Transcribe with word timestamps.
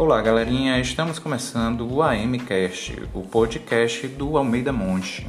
Olá, 0.00 0.22
galerinha. 0.22 0.80
Estamos 0.80 1.18
começando 1.18 1.86
o 1.86 2.02
AMcast, 2.02 3.02
o 3.12 3.20
podcast 3.20 4.08
do 4.08 4.38
Almeida 4.38 4.72
Monte. 4.72 5.28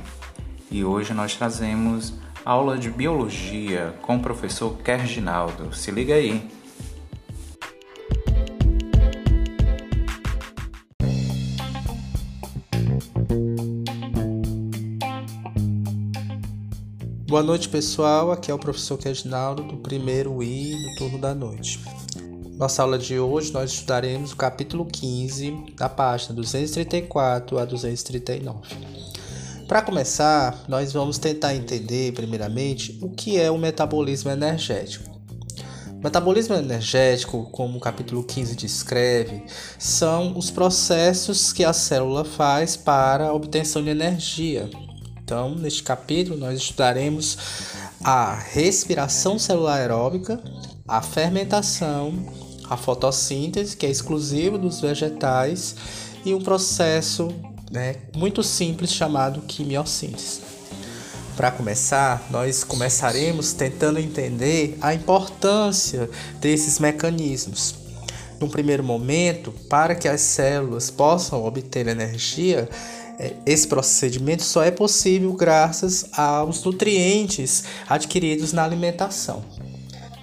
E 0.71 0.81
hoje 0.81 1.13
nós 1.13 1.35
trazemos 1.35 2.13
aula 2.45 2.77
de 2.77 2.89
biologia 2.89 3.93
com 4.01 4.15
o 4.15 4.21
professor 4.21 4.77
Kerginaldo. 4.77 5.75
Se 5.75 5.91
liga 5.91 6.13
aí. 6.13 6.49
Boa 17.27 17.43
noite, 17.43 17.67
pessoal. 17.67 18.31
Aqui 18.31 18.49
é 18.49 18.53
o 18.53 18.57
professor 18.57 18.97
Kerginaldo 18.97 19.63
do 19.63 19.75
primeiro 19.75 20.41
I 20.41 20.71
do 20.71 20.95
turno 20.95 21.17
da 21.17 21.35
noite. 21.35 21.77
Nossa 22.61 22.83
aula 22.83 22.99
de 22.99 23.17
hoje 23.17 23.51
nós 23.51 23.71
estudaremos 23.71 24.33
o 24.33 24.35
capítulo 24.35 24.85
15, 24.85 25.73
da 25.75 25.89
página 25.89 26.35
234 26.35 27.57
a 27.57 27.65
239. 27.65 28.59
Para 29.67 29.81
começar, 29.81 30.63
nós 30.67 30.93
vamos 30.93 31.17
tentar 31.17 31.55
entender, 31.55 32.13
primeiramente, 32.13 32.99
o 33.01 33.09
que 33.09 33.39
é 33.39 33.49
o 33.49 33.57
metabolismo 33.57 34.29
energético. 34.29 35.09
Metabolismo 36.03 36.53
energético, 36.53 37.49
como 37.51 37.79
o 37.79 37.81
capítulo 37.81 38.23
15 38.23 38.55
descreve, 38.55 39.43
são 39.79 40.37
os 40.37 40.51
processos 40.51 41.51
que 41.51 41.65
a 41.65 41.73
célula 41.73 42.23
faz 42.23 42.77
para 42.77 43.29
a 43.29 43.33
obtenção 43.33 43.83
de 43.83 43.89
energia. 43.89 44.69
Então, 45.23 45.55
neste 45.55 45.81
capítulo, 45.81 46.37
nós 46.37 46.59
estudaremos 46.59 47.39
a 48.03 48.35
respiração 48.35 49.39
celular 49.39 49.79
aeróbica, 49.79 50.39
a 50.87 51.01
fermentação, 51.01 52.13
a 52.71 52.77
fotossíntese, 52.77 53.75
que 53.75 53.85
é 53.85 53.89
exclusivo 53.89 54.57
dos 54.57 54.79
vegetais, 54.79 55.75
e 56.23 56.33
um 56.33 56.41
processo 56.41 57.27
né, 57.69 57.97
muito 58.15 58.41
simples 58.41 58.93
chamado 58.93 59.41
quimiossíntese. 59.41 60.39
Para 61.35 61.51
começar, 61.51 62.25
nós 62.31 62.63
começaremos 62.63 63.51
tentando 63.51 63.99
entender 63.99 64.77
a 64.79 64.93
importância 64.93 66.09
desses 66.39 66.79
mecanismos. 66.79 67.75
Num 68.39 68.47
primeiro 68.47 68.83
momento, 68.85 69.51
para 69.69 69.93
que 69.93 70.07
as 70.07 70.21
células 70.21 70.89
possam 70.89 71.43
obter 71.43 71.87
energia, 71.87 72.69
é, 73.19 73.33
esse 73.45 73.67
procedimento 73.67 74.43
só 74.43 74.63
é 74.63 74.71
possível 74.71 75.33
graças 75.33 76.05
aos 76.17 76.63
nutrientes 76.63 77.65
adquiridos 77.89 78.53
na 78.53 78.63
alimentação. 78.63 79.43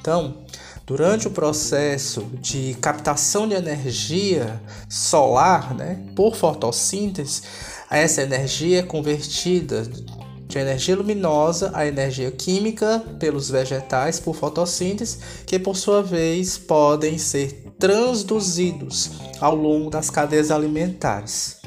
Então, 0.01 0.48
Durante 0.89 1.28
o 1.28 1.31
processo 1.31 2.22
de 2.41 2.75
captação 2.81 3.47
de 3.47 3.55
energia 3.55 4.58
solar, 4.89 5.75
né, 5.75 6.03
por 6.17 6.34
fotossíntese, 6.34 7.42
essa 7.91 8.22
energia 8.22 8.78
é 8.78 8.83
convertida 8.83 9.83
de 9.83 10.58
energia 10.58 10.97
luminosa 10.97 11.70
a 11.75 11.86
energia 11.86 12.30
química 12.30 13.05
pelos 13.20 13.50
vegetais 13.50 14.19
por 14.19 14.34
fotossíntese, 14.34 15.19
que 15.45 15.58
por 15.58 15.77
sua 15.77 16.03
vez 16.03 16.56
podem 16.56 17.19
ser 17.19 17.67
transduzidos 17.78 19.11
ao 19.39 19.55
longo 19.55 19.91
das 19.91 20.08
cadeias 20.08 20.50
alimentares. 20.50 21.58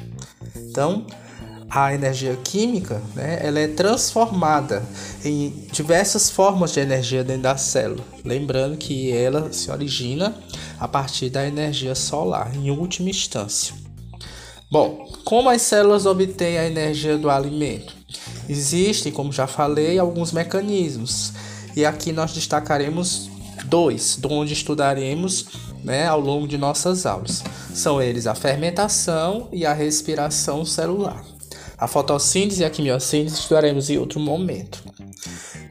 Então, 0.56 1.06
a 1.74 1.94
energia 1.94 2.38
química, 2.44 3.00
né, 3.14 3.38
ela 3.40 3.58
é 3.58 3.66
transformada 3.66 4.82
em 5.24 5.66
diversas 5.72 6.28
formas 6.28 6.72
de 6.72 6.80
energia 6.80 7.24
dentro 7.24 7.44
da 7.44 7.56
célula. 7.56 8.04
Lembrando 8.22 8.76
que 8.76 9.10
ela 9.10 9.50
se 9.54 9.70
origina 9.70 10.36
a 10.78 10.86
partir 10.86 11.30
da 11.30 11.46
energia 11.46 11.94
solar, 11.94 12.54
em 12.54 12.70
última 12.70 13.08
instância. 13.08 13.74
Bom, 14.70 15.10
como 15.24 15.48
as 15.48 15.62
células 15.62 16.04
obtêm 16.04 16.58
a 16.58 16.66
energia 16.66 17.16
do 17.16 17.30
alimento? 17.30 17.94
Existem, 18.46 19.10
como 19.10 19.32
já 19.32 19.46
falei, 19.46 19.98
alguns 19.98 20.30
mecanismos. 20.30 21.32
E 21.74 21.86
aqui 21.86 22.12
nós 22.12 22.34
destacaremos 22.34 23.30
dois, 23.64 24.18
onde 24.28 24.52
estudaremos 24.52 25.46
né, 25.82 26.06
ao 26.06 26.20
longo 26.20 26.46
de 26.46 26.58
nossas 26.58 27.06
aulas. 27.06 27.42
São 27.72 28.02
eles 28.02 28.26
a 28.26 28.34
fermentação 28.34 29.48
e 29.50 29.64
a 29.64 29.72
respiração 29.72 30.66
celular. 30.66 31.32
A 31.82 31.88
fotossíntese 31.88 32.62
e 32.62 32.64
a 32.64 32.70
quimiossíntese 32.70 33.40
estudaremos 33.40 33.90
em 33.90 33.98
outro 33.98 34.20
momento. 34.20 34.84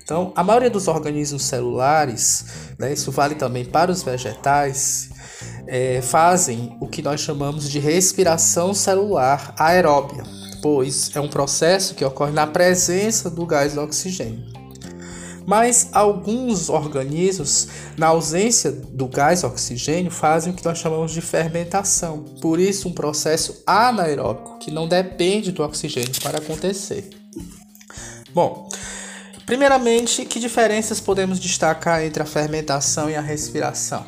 Então, 0.03 0.33
a 0.35 0.43
maioria 0.43 0.69
dos 0.69 0.89
organismos 0.89 1.43
celulares, 1.43 2.43
né, 2.77 2.91
isso 2.91 3.09
vale 3.13 3.35
também 3.35 3.63
para 3.63 3.89
os 3.89 4.03
vegetais, 4.03 5.09
é, 5.65 6.01
fazem 6.01 6.75
o 6.81 6.87
que 6.89 7.01
nós 7.01 7.21
chamamos 7.21 7.69
de 7.69 7.79
respiração 7.79 8.73
celular 8.73 9.55
aeróbia, 9.57 10.25
pois 10.61 11.15
é 11.15 11.21
um 11.21 11.29
processo 11.29 11.95
que 11.95 12.03
ocorre 12.03 12.33
na 12.33 12.45
presença 12.45 13.29
do 13.29 13.45
gás 13.45 13.75
do 13.75 13.81
oxigênio. 13.81 14.60
Mas 15.45 15.89
alguns 15.91 16.69
organismos, 16.69 17.67
na 17.97 18.07
ausência 18.07 18.71
do 18.71 19.07
gás 19.07 19.43
oxigênio, 19.43 20.11
fazem 20.11 20.53
o 20.53 20.55
que 20.55 20.63
nós 20.63 20.77
chamamos 20.77 21.11
de 21.11 21.21
fermentação. 21.21 22.23
Por 22.41 22.59
isso, 22.59 22.87
um 22.87 22.93
processo 22.93 23.61
anaeróbico, 23.65 24.59
que 24.59 24.71
não 24.71 24.87
depende 24.87 25.51
do 25.51 25.63
oxigênio 25.63 26.21
para 26.21 26.37
acontecer. 26.37 27.09
Bom, 28.33 28.69
primeiramente, 29.45 30.25
que 30.25 30.39
diferenças 30.39 30.99
podemos 30.99 31.39
destacar 31.39 32.03
entre 32.03 32.23
a 32.23 32.25
fermentação 32.25 33.09
e 33.09 33.15
a 33.15 33.21
respiração? 33.21 34.05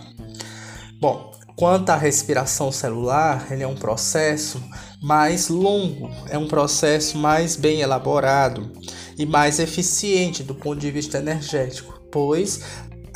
Bom, 1.00 1.31
quanto 1.55 1.89
à 1.89 1.95
respiração 1.95 2.71
celular, 2.71 3.47
ele 3.51 3.63
é 3.63 3.67
um 3.67 3.75
processo 3.75 4.63
mais 5.01 5.50
longo, 5.50 6.09
é 6.29 6.38
um 6.38 6.47
processo 6.47 7.17
mais 7.17 7.57
bem 7.57 7.81
elaborado 7.81 8.71
e 9.18 9.25
mais 9.25 9.59
eficiente 9.59 10.44
do 10.44 10.56
ponto 10.56 10.79
de 10.79 10.90
vista 10.91 11.18
energético, 11.18 12.01
pois 12.12 12.62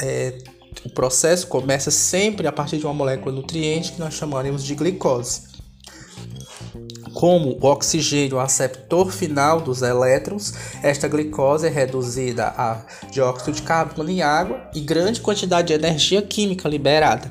é, 0.01 0.37
o 0.85 0.89
processo 0.89 1.47
começa 1.47 1.89
sempre 1.91 2.47
a 2.47 2.51
partir 2.51 2.77
de 2.77 2.85
uma 2.85 2.93
molécula 2.93 3.33
nutriente 3.33 3.93
que 3.93 3.99
nós 3.99 4.13
chamaremos 4.13 4.63
de 4.63 4.75
glicose. 4.75 5.47
Como 7.13 7.57
o 7.59 7.65
oxigênio 7.65 8.35
é 8.35 8.37
o 8.37 8.39
aceptor 8.39 9.11
final 9.11 9.59
dos 9.59 9.81
elétrons, 9.81 10.53
esta 10.83 11.07
glicose 11.07 11.65
é 11.65 11.69
reduzida 11.69 12.53
a 12.55 12.85
dióxido 13.09 13.55
de 13.55 13.63
carbono 13.63 14.09
em 14.09 14.21
água 14.21 14.69
e 14.75 14.81
grande 14.81 15.19
quantidade 15.19 15.69
de 15.69 15.73
energia 15.73 16.21
química 16.21 16.69
liberada. 16.69 17.27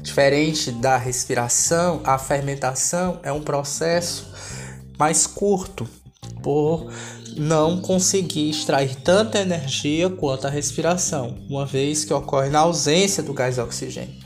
Diferente 0.00 0.70
da 0.70 0.96
respiração, 0.96 2.02
a 2.04 2.18
fermentação 2.18 3.18
é 3.24 3.32
um 3.32 3.42
processo 3.42 4.32
mais 4.96 5.26
curto, 5.26 5.88
por 6.40 6.92
não 7.36 7.80
conseguir 7.80 8.50
extrair 8.50 8.94
tanta 8.96 9.38
energia 9.38 10.08
quanto 10.08 10.46
a 10.46 10.50
respiração, 10.50 11.36
uma 11.48 11.66
vez 11.66 12.04
que 12.04 12.14
ocorre 12.14 12.48
na 12.48 12.60
ausência 12.60 13.22
do 13.22 13.32
gás 13.32 13.58
oxigênio. 13.58 14.22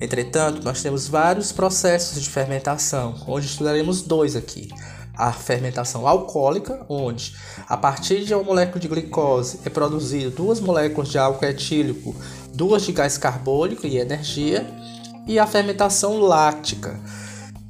Entretanto, 0.00 0.62
nós 0.64 0.82
temos 0.82 1.06
vários 1.06 1.52
processos 1.52 2.22
de 2.22 2.30
fermentação, 2.30 3.14
onde 3.26 3.46
estudaremos 3.46 4.02
dois 4.02 4.34
aqui. 4.34 4.68
A 5.14 5.32
fermentação 5.32 6.08
alcoólica, 6.08 6.86
onde 6.88 7.34
a 7.68 7.76
partir 7.76 8.24
de 8.24 8.32
uma 8.32 8.42
molécula 8.42 8.80
de 8.80 8.88
glicose 8.88 9.60
é 9.64 9.68
produzido 9.68 10.30
duas 10.30 10.60
moléculas 10.60 11.10
de 11.10 11.18
álcool 11.18 11.44
etílico, 11.44 12.16
duas 12.54 12.82
de 12.82 12.92
gás 12.92 13.18
carbônico 13.18 13.86
e 13.86 13.98
energia, 13.98 14.66
e 15.26 15.38
a 15.38 15.46
fermentação 15.46 16.18
láctica, 16.18 16.98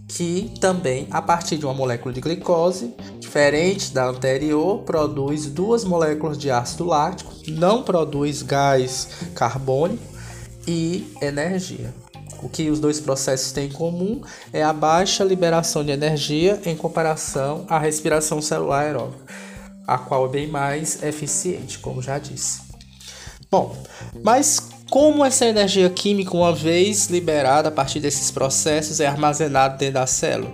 que 0.07 0.53
também, 0.61 1.09
a 1.11 1.21
partir 1.21 1.59
de 1.59 1.65
uma 1.65 1.75
molécula 1.75 2.15
de 2.15 2.21
glicose, 2.21 2.95
diferente 3.31 3.95
da 3.95 4.07
anterior, 4.07 4.79
produz 4.81 5.47
duas 5.47 5.85
moléculas 5.85 6.37
de 6.37 6.51
ácido 6.51 6.85
lático, 6.85 7.33
não 7.47 7.85
produz 7.85 8.43
gás 8.43 9.09
carbônico 9.37 10.03
e 10.67 11.07
energia. 11.23 11.95
O 12.43 12.49
que 12.49 12.69
os 12.69 12.81
dois 12.81 12.99
processos 12.99 13.53
têm 13.53 13.69
em 13.69 13.73
comum 13.73 14.21
é 14.53 14.65
a 14.65 14.73
baixa 14.73 15.23
liberação 15.23 15.85
de 15.85 15.93
energia 15.93 16.61
em 16.67 16.75
comparação 16.75 17.65
à 17.69 17.79
respiração 17.79 18.43
celular 18.43 18.81
aeróbica, 18.81 19.33
a 19.87 19.97
qual 19.97 20.27
é 20.27 20.29
bem 20.29 20.49
mais 20.49 21.01
eficiente, 21.01 21.79
como 21.79 22.03
já 22.03 22.19
disse. 22.19 22.63
Bom, 23.49 23.77
mas 24.25 24.59
como 24.91 25.25
essa 25.25 25.47
energia 25.47 25.89
química, 25.89 26.37
uma 26.37 26.53
vez 26.53 27.07
liberada 27.07 27.69
a 27.69 27.73
partir 27.73 28.01
desses 28.01 28.33
processos, 28.33 28.99
é 28.99 29.07
armazenada 29.07 29.77
dentro 29.77 29.95
da 29.95 30.07
célula? 30.09 30.53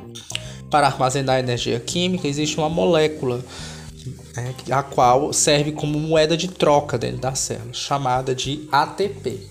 Para 0.71 0.87
armazenar 0.87 1.39
energia 1.39 1.79
química, 1.81 2.27
existe 2.27 2.59
uma 2.59 2.69
molécula 2.69 3.41
né, 4.37 4.55
a 4.71 4.83
qual 4.83 5.33
serve 5.33 5.73
como 5.73 5.99
moeda 5.99 6.37
de 6.37 6.49
troca 6.49 6.99
dentro 6.99 7.19
da 7.19 7.35
célula, 7.35 7.73
chamada 7.73 8.35
de 8.35 8.69
ATP. 8.71 9.47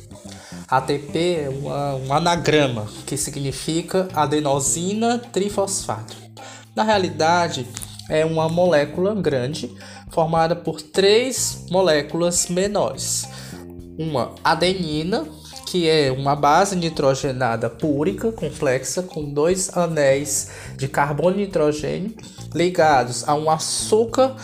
ATP 0.67 1.17
é 1.17 1.49
uma, 1.49 1.95
um 1.95 2.13
anagrama 2.13 2.87
que 3.05 3.17
significa 3.17 4.07
adenosina 4.13 5.19
trifosfato. 5.19 6.15
Na 6.75 6.83
realidade, 6.83 7.67
é 8.09 8.25
uma 8.25 8.49
molécula 8.49 9.15
grande 9.15 9.71
formada 10.11 10.55
por 10.55 10.81
três 10.81 11.65
moléculas 11.69 12.47
menores 12.47 13.27
uma 13.97 14.35
adenina, 14.43 15.25
que 15.75 15.89
é 15.89 16.09
uma 16.09 16.37
base 16.37 16.73
nitrogenada 16.73 17.69
púrica 17.69 18.31
complexa 18.31 19.03
com 19.03 19.25
dois 19.25 19.75
anéis 19.75 20.49
de 20.77 20.87
carbono 20.87 21.35
e 21.35 21.41
nitrogênio 21.41 22.15
ligados 22.53 23.27
a 23.27 23.35
um 23.35 23.49
açúcar 23.49 24.37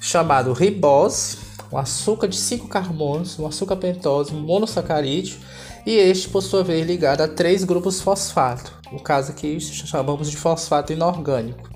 chamado 0.00 0.54
ribose, 0.54 1.36
um 1.70 1.76
açúcar 1.76 2.28
de 2.28 2.38
5 2.38 2.66
carbonos, 2.66 3.38
um 3.38 3.46
açúcar 3.46 3.76
pentose, 3.76 4.32
um 4.32 4.40
monossacarídeo, 4.40 5.38
e 5.84 5.96
este, 5.96 6.30
por 6.30 6.40
sua 6.40 6.64
vez, 6.64 6.86
ligado 6.86 7.20
a 7.20 7.28
três 7.28 7.62
grupos 7.62 8.00
fosfato, 8.00 8.72
no 8.90 9.02
caso 9.02 9.32
aqui 9.32 9.60
chamamos 9.60 10.30
de 10.30 10.38
fosfato 10.38 10.94
inorgânico. 10.94 11.68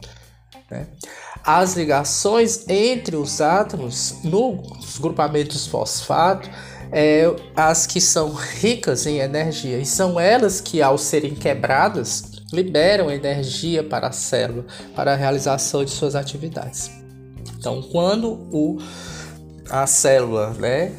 Né? 0.71 0.87
As 1.45 1.77
ligações 1.77 2.67
entre 2.71 3.17
os 3.17 3.43
átomos 3.43 4.15
nos 4.25 4.99
grupamentos 4.99 5.67
fosfato 5.67 6.49
é, 6.97 7.27
as 7.57 7.89
que 7.89 8.01
são 8.01 8.33
ricas 8.33 9.05
em 9.05 9.19
energia 9.19 9.79
e 9.79 9.85
são 9.85 10.19
elas 10.21 10.61
que, 10.61 10.81
ao 10.81 10.97
serem 10.97 11.35
quebradas, 11.35 12.31
liberam 12.53 13.11
energia 13.11 13.83
para 13.83 14.07
a 14.07 14.13
célula 14.13 14.65
para 14.95 15.13
a 15.13 15.17
realização 15.17 15.85
de 15.85 15.91
suas 15.91 16.15
atividades. 16.15 16.89
Então, 17.59 17.83
quando 17.83 18.49
o, 18.53 18.79
a 19.69 19.89
célula 19.89 20.51
né, 20.51 20.93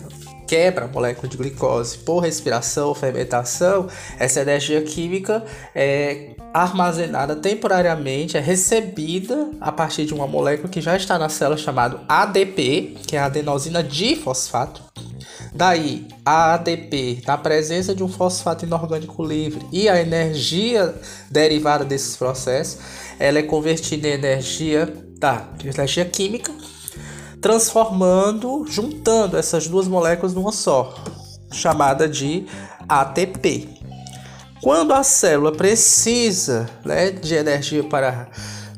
quebra 0.45 0.83
a 0.83 0.87
molécula 0.89 1.29
de 1.29 1.37
glicose 1.37 1.97
por 1.99 2.19
respiração 2.19 2.89
ou 2.89 2.95
fermentação, 2.95 3.87
essa 4.19 4.41
energia 4.41 4.81
química 4.81 5.45
é 5.73 6.35
armazenada 6.53 7.37
temporariamente, 7.37 8.35
é 8.35 8.41
recebida 8.41 9.49
a 9.61 9.71
partir 9.71 10.05
de 10.05 10.13
uma 10.13 10.27
molécula 10.27 10.67
que 10.67 10.81
já 10.81 10.97
está 10.97 11.17
na 11.17 11.29
célula 11.29 11.57
chamada 11.57 12.01
ADP, 12.05 12.97
que 13.07 13.15
é 13.15 13.19
a 13.19 13.25
adenosina 13.25 13.81
difosfato. 13.81 14.84
Daí, 15.55 16.05
a 16.25 16.55
ADP, 16.55 17.23
na 17.25 17.37
presença 17.37 17.95
de 17.95 18.03
um 18.03 18.09
fosfato 18.09 18.65
inorgânico 18.65 19.23
livre 19.23 19.65
e 19.71 19.87
a 19.87 20.01
energia 20.01 20.93
derivada 21.31 21.85
desses 21.85 22.17
processos, 22.17 22.79
ela 23.17 23.39
é 23.39 23.43
convertida 23.43 24.09
em 24.09 24.11
energia, 24.11 24.93
tá, 25.17 25.49
energia 25.63 26.03
química 26.03 26.51
transformando, 27.39 28.65
juntando 28.67 29.37
essas 29.37 29.67
duas 29.67 29.87
moléculas 29.87 30.33
numa 30.33 30.51
só, 30.51 30.93
chamada 31.53 32.09
de 32.09 32.47
ATP. 32.89 33.69
Quando 34.61 34.93
a 34.93 35.03
célula 35.03 35.51
precisa 35.51 36.67
né, 36.83 37.11
de 37.11 37.35
energia 37.35 37.83
para 37.83 38.27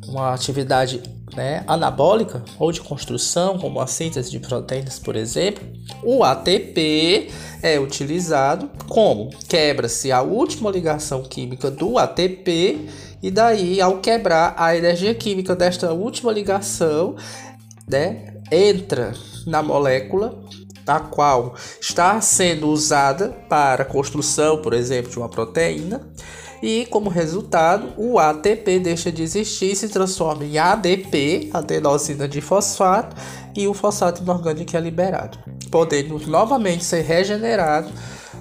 uma 0.05 0.33
atividade 0.33 1.01
né, 1.37 1.63
anabólica 1.67 2.43
ou 2.57 2.71
de 2.71 2.81
construção, 2.81 3.59
como 3.59 3.79
a 3.79 3.85
síntese 3.85 4.31
de 4.31 4.39
proteínas, 4.39 4.97
por 4.97 5.15
exemplo, 5.15 5.63
o 6.03 6.23
ATP 6.23 7.29
é 7.61 7.79
utilizado 7.79 8.67
como 8.89 9.29
quebra-se 9.47 10.11
a 10.11 10.23
última 10.23 10.71
ligação 10.71 11.21
química 11.21 11.69
do 11.69 11.99
ATP 11.99 12.89
e 13.21 13.29
daí 13.29 13.79
ao 13.79 13.99
quebrar 13.99 14.55
a 14.57 14.75
energia 14.75 15.13
química 15.13 15.55
desta 15.55 15.93
última 15.93 16.31
ligação, 16.31 17.15
né, 17.87 18.33
entra 18.51 19.13
na 19.45 19.61
molécula 19.61 20.43
a 20.87 20.99
qual 20.99 21.53
está 21.79 22.19
sendo 22.19 22.67
usada 22.69 23.29
para 23.47 23.83
a 23.83 23.85
construção, 23.85 24.61
por 24.61 24.73
exemplo, 24.73 25.11
de 25.11 25.19
uma 25.19 25.29
proteína, 25.29 26.01
e 26.61 26.85
como 26.87 27.09
resultado, 27.09 27.93
o 27.97 28.17
ATP 28.17 28.79
deixa 28.79 29.11
de 29.11 29.23
existir 29.23 29.71
e 29.71 29.75
se 29.75 29.89
transforma 29.89 30.43
em 30.43 30.57
ADP, 30.57 31.49
adenosina 31.53 32.27
de 32.27 32.41
fosfato, 32.41 33.15
e 33.55 33.67
o 33.67 33.73
fosfato 33.73 34.21
inorgânico 34.21 34.75
é 34.75 34.79
liberado, 34.79 35.37
podendo 35.69 36.19
novamente 36.27 36.83
ser 36.83 37.01
regenerado 37.01 37.91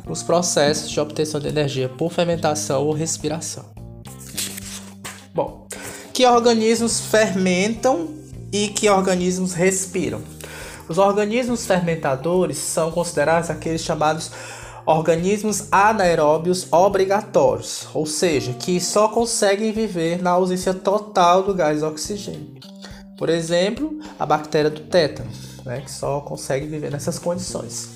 nos 0.06 0.22
processos 0.22 0.90
de 0.90 1.00
obtenção 1.00 1.40
de 1.40 1.48
energia 1.48 1.88
por 1.88 2.12
fermentação 2.12 2.84
ou 2.84 2.92
respiração. 2.92 3.64
Bom, 5.34 5.66
que 6.12 6.24
organismos 6.24 7.00
fermentam 7.00 8.08
e 8.52 8.68
que 8.68 8.88
organismos 8.88 9.52
respiram. 9.52 10.22
Os 10.88 10.98
organismos 10.98 11.66
fermentadores 11.66 12.58
são 12.58 12.92
considerados 12.92 13.50
aqueles 13.50 13.82
chamados 13.82 14.30
organismos 14.86 15.64
anaeróbios 15.72 16.72
obrigatórios, 16.72 17.88
ou 17.92 18.06
seja, 18.06 18.52
que 18.52 18.80
só 18.80 19.08
conseguem 19.08 19.72
viver 19.72 20.22
na 20.22 20.30
ausência 20.30 20.72
total 20.72 21.42
do 21.42 21.52
gás 21.52 21.82
oxigênio. 21.82 22.54
Por 23.18 23.28
exemplo, 23.28 23.98
a 24.18 24.24
bactéria 24.24 24.70
do 24.70 24.82
tétano, 24.82 25.30
né, 25.64 25.80
que 25.80 25.90
só 25.90 26.20
consegue 26.20 26.66
viver 26.66 26.90
nessas 26.90 27.18
condições. 27.18 27.88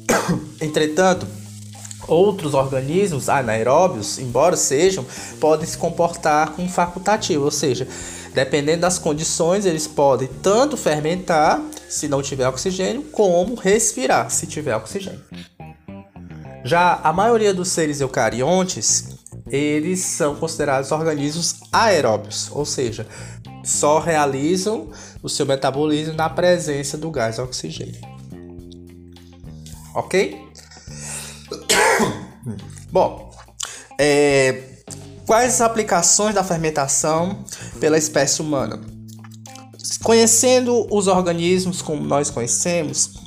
Entretanto, 0.60 1.26
outros 2.08 2.54
organismos 2.54 3.28
anaeróbios, 3.28 4.18
embora 4.18 4.56
sejam, 4.56 5.04
podem 5.40 5.66
se 5.66 5.78
comportar 5.78 6.52
como 6.52 6.68
facultativo, 6.68 7.44
ou 7.44 7.50
seja, 7.50 7.86
Dependendo 8.36 8.82
das 8.82 8.98
condições, 8.98 9.64
eles 9.64 9.86
podem 9.86 10.28
tanto 10.42 10.76
fermentar, 10.76 11.58
se 11.88 12.06
não 12.06 12.20
tiver 12.20 12.46
oxigênio, 12.46 13.02
como 13.04 13.54
respirar, 13.54 14.30
se 14.30 14.46
tiver 14.46 14.76
oxigênio. 14.76 15.22
Já 16.66 17.00
a 17.02 17.12
maioria 17.12 17.54
dos 17.54 17.68
seres 17.68 18.00
eucariontes, 18.00 19.16
eles 19.48 20.00
são 20.00 20.34
considerados 20.34 20.90
organismos 20.90 21.60
aeróbios, 21.72 22.50
ou 22.50 22.66
seja, 22.66 23.06
só 23.64 23.98
realizam 23.98 24.90
o 25.22 25.28
seu 25.28 25.46
metabolismo 25.46 26.14
na 26.14 26.28
presença 26.28 26.98
do 26.98 27.10
gás 27.10 27.38
oxigênio. 27.38 28.00
Ok? 29.94 30.38
Bom, 32.92 33.30
é, 33.98 34.76
Quais 35.26 35.54
as 35.54 35.60
aplicações 35.60 36.36
da 36.36 36.44
fermentação 36.44 37.44
pela 37.80 37.98
espécie 37.98 38.40
humana? 38.40 38.80
Conhecendo 40.04 40.86
os 40.88 41.08
organismos 41.08 41.82
como 41.82 42.00
nós 42.00 42.30
conhecemos, 42.30 43.25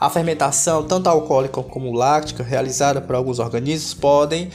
a 0.00 0.08
fermentação, 0.08 0.82
tanto 0.82 1.10
alcoólica 1.10 1.62
como 1.62 1.92
láctica, 1.92 2.42
realizada 2.42 3.02
por 3.02 3.14
alguns 3.14 3.38
organismos, 3.38 3.92
podem 3.92 4.48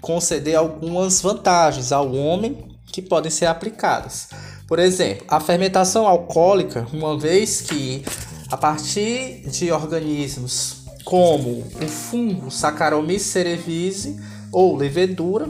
conceder 0.00 0.56
algumas 0.56 1.20
vantagens 1.20 1.92
ao 1.92 2.12
homem 2.12 2.58
que 2.86 3.00
podem 3.00 3.30
ser 3.30 3.46
aplicadas. 3.46 4.28
Por 4.66 4.80
exemplo, 4.80 5.24
a 5.28 5.38
fermentação 5.38 6.08
alcoólica, 6.08 6.88
uma 6.92 7.16
vez 7.16 7.60
que 7.60 8.02
a 8.50 8.56
partir 8.56 9.48
de 9.48 9.70
organismos 9.70 10.78
como 11.04 11.64
o 11.80 11.86
fungo 11.86 12.50
Saccharomyces 12.50 13.28
cerevisiae 13.28 14.16
ou 14.52 14.76
levedura, 14.76 15.48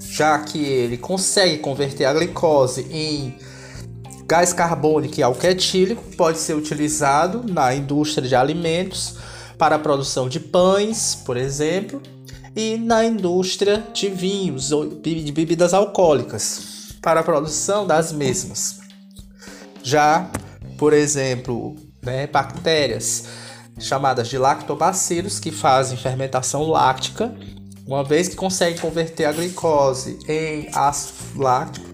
já 0.00 0.38
que 0.38 0.58
ele 0.58 0.96
consegue 0.96 1.58
converter 1.58 2.06
a 2.06 2.14
glicose 2.14 2.86
em 2.90 3.34
gás 4.26 4.52
carbônico 4.52 5.18
e 5.18 5.22
álcool 5.22 5.46
etílico, 5.46 6.02
pode 6.16 6.38
ser 6.38 6.54
utilizado 6.54 7.44
na 7.50 7.74
indústria 7.74 8.26
de 8.26 8.34
alimentos 8.34 9.16
para 9.58 9.76
a 9.76 9.78
produção 9.78 10.28
de 10.28 10.40
pães, 10.40 11.14
por 11.14 11.36
exemplo, 11.36 12.02
e 12.56 12.76
na 12.76 13.04
indústria 13.04 13.84
de 13.92 14.08
vinhos 14.08 14.72
ou 14.72 14.88
de 14.88 15.32
bebidas 15.32 15.74
alcoólicas 15.74 16.94
para 17.02 17.20
a 17.20 17.24
produção 17.24 17.86
das 17.86 18.12
mesmas. 18.12 18.80
Já, 19.82 20.30
por 20.78 20.92
exemplo, 20.92 21.76
né, 22.02 22.26
bactérias 22.26 23.24
chamadas 23.78 24.28
de 24.28 24.38
lactobacilos 24.38 25.40
que 25.40 25.50
fazem 25.50 25.98
fermentação 25.98 26.62
láctica 26.68 27.34
uma 27.86 28.02
vez 28.02 28.28
que 28.28 28.36
conseguem 28.36 28.78
converter 28.78 29.26
a 29.26 29.32
glicose 29.32 30.18
em 30.26 30.68
ácido 30.72 31.42
láctico, 31.42 31.93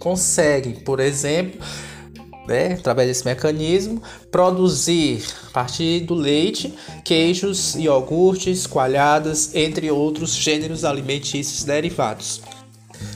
conseguem, 0.00 0.72
por 0.72 0.98
exemplo, 0.98 1.60
né, 2.48 2.72
através 2.72 3.06
desse 3.06 3.24
mecanismo, 3.24 4.02
produzir 4.30 5.22
a 5.48 5.50
partir 5.52 6.00
do 6.00 6.14
leite 6.14 6.74
queijos, 7.04 7.76
iogurtes, 7.76 8.66
coalhadas, 8.66 9.54
entre 9.54 9.88
outros 9.90 10.34
gêneros 10.34 10.84
alimentícios 10.84 11.62
derivados. 11.62 12.40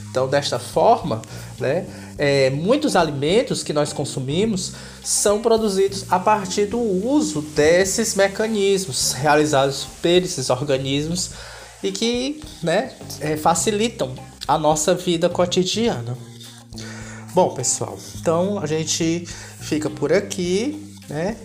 Então, 0.09 0.29
desta 0.29 0.57
forma, 0.57 1.21
né, 1.59 1.85
é, 2.17 2.49
muitos 2.49 2.95
alimentos 2.95 3.61
que 3.61 3.73
nós 3.73 3.91
consumimos 3.91 4.73
são 5.03 5.41
produzidos 5.41 6.05
a 6.09 6.17
partir 6.17 6.67
do 6.67 6.79
uso 6.79 7.41
desses 7.41 8.15
mecanismos 8.15 9.11
realizados 9.11 9.85
por 10.01 10.09
esses 10.09 10.49
organismos 10.49 11.31
e 11.83 11.91
que 11.91 12.41
né, 12.63 12.93
é, 13.19 13.35
facilitam 13.35 14.15
a 14.47 14.57
nossa 14.57 14.95
vida 14.95 15.27
cotidiana. 15.27 16.17
Bom, 17.35 17.53
pessoal, 17.53 17.97
então 18.17 18.59
a 18.59 18.65
gente 18.65 19.25
fica 19.59 19.89
por 19.89 20.13
aqui. 20.13 20.95
Né? 21.09 21.35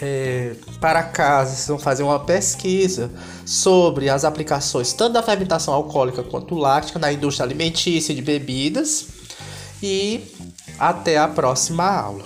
É, 0.00 0.56
para 0.80 1.02
casa, 1.02 1.50
vocês 1.50 1.68
vão 1.68 1.78
fazer 1.78 2.02
uma 2.02 2.18
pesquisa 2.18 3.10
sobre 3.44 4.08
as 4.08 4.24
aplicações 4.24 4.94
tanto 4.94 5.12
da 5.12 5.22
fermentação 5.22 5.74
alcoólica 5.74 6.22
quanto 6.22 6.54
láctica 6.54 6.98
na 6.98 7.12
indústria 7.12 7.44
alimentícia 7.44 8.14
e 8.14 8.16
de 8.16 8.22
bebidas. 8.22 9.06
E 9.82 10.32
até 10.78 11.18
a 11.18 11.28
próxima 11.28 11.84
aula. 11.84 12.24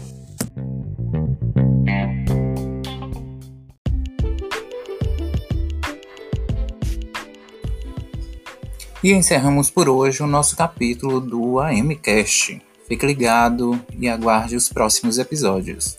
E 9.03 9.11
encerramos 9.11 9.73
por 9.73 9.89
hoje 9.89 10.23
o 10.23 10.27
nosso 10.29 10.57
capítulo 10.57 11.21
do 11.21 11.59
AMCast. 11.59 12.68
Fique 12.89 13.05
ligado 13.05 13.79
e 14.01 14.09
aguarde 14.09 14.57
os 14.57 14.71
próximos 14.71 15.19
episódios. 15.19 15.98